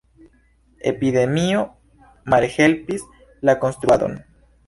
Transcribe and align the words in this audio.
Epidemio 0.91 1.59
malhelpis 2.35 3.05
la 3.49 3.57
konstruadon. 3.65 4.17